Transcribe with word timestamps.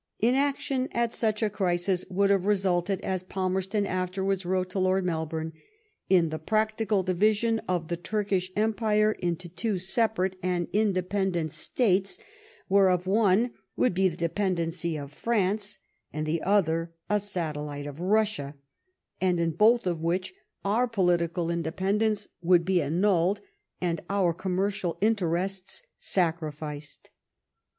Inaction 0.17 0.87
at 0.93 1.13
such 1.13 1.43
a 1.43 1.49
crisis 1.51 2.03
would 2.09 2.31
have 2.31 2.41
resulted^ 2.41 2.99
as 3.01 3.21
Palmerston 3.21 3.85
afterwards 3.85 4.47
wrote 4.47 4.71
to 4.71 4.79
Lord 4.79 5.05
Melbourne, 5.05 5.53
in 6.09 6.29
the 6.29 6.39
practical 6.39 7.03
division 7.03 7.59
of 7.67 7.87
the 7.87 7.97
Turkish 7.97 8.51
empire 8.55 9.11
into 9.11 9.47
two 9.47 9.77
separate 9.77 10.37
and 10.41 10.67
independent 10.73 11.51
States, 11.51 12.17
whereof 12.67 13.05
one 13.05 13.51
would 13.75 13.93
be 13.93 14.09
the 14.09 14.17
dependency 14.17 14.97
of 14.97 15.13
France^ 15.13 15.77
and 16.11 16.25
the 16.25 16.41
other 16.41 16.91
a 17.07 17.19
satellite 17.19 17.85
of 17.85 17.97
Bussia; 17.97 18.55
and 19.21 19.39
in 19.39 19.51
both 19.51 19.85
of 19.85 20.01
which 20.01 20.33
our 20.65 20.87
political 20.87 21.51
independence 21.51 22.27
would 22.41 22.65
be 22.65 22.81
annulled 22.81 23.39
and 23.79 24.01
our 24.09 24.33
commercial 24.33 24.97
interests 24.99 25.83
sacri 25.95 26.51
ficed." 26.51 27.09